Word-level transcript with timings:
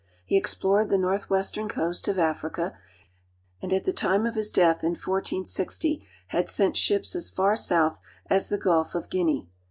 *' 0.15 0.25
He 0.25 0.35
explored 0.35 0.89
the 0.89 0.97
northwestern 0.97 1.69
coast 1.69 2.07
of 2.07 2.17
Africa, 2.17 2.75
and 3.61 3.71
at 3.71 3.85
the 3.85 3.93
time 3.93 4.25
of 4.25 4.33
his 4.33 4.49
death 4.49 4.83
in 4.83 4.93
1460 4.93 6.03
had 6.29 6.49
sent 6.49 6.75
ships 6.75 7.15
as 7.15 7.29
far 7.29 7.55
south 7.55 7.99
as 8.27 8.49
the 8.49 8.57
Gulf 8.57 8.95
of 8.95 9.11
Guinea. 9.11 9.47